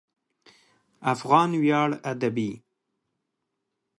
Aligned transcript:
افغان 1.13 1.49
ویاړ 1.61 1.89
ادبي 2.11 2.51